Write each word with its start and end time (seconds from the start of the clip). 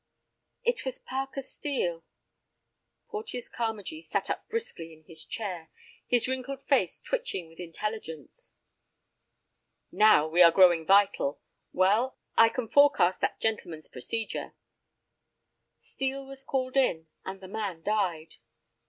"It 0.63 0.83
was 0.83 0.97
Parker 0.97 1.41
Steel—" 1.43 2.03
Porteus 3.09 3.47
Carmagee 3.47 4.01
sat 4.01 4.31
up 4.31 4.49
briskly 4.49 4.93
in 4.93 5.03
his 5.03 5.23
chair, 5.23 5.69
his 6.07 6.27
wrinkled 6.27 6.63
face 6.63 6.99
twitching 6.99 7.47
with 7.47 7.59
intelligence. 7.59 8.55
"Now 9.91 10.27
we 10.27 10.41
are 10.41 10.51
growing 10.51 10.87
vital. 10.87 11.39
Well, 11.71 12.17
I 12.35 12.49
can 12.49 12.67
forecast 12.67 13.21
that 13.21 13.39
gentleman's 13.39 13.87
procedure." 13.87 14.55
"Steel 15.77 16.25
was 16.25 16.43
called 16.43 16.75
in, 16.77 17.05
and 17.23 17.39
the 17.39 17.47
man 17.47 17.83
died." 17.83 18.37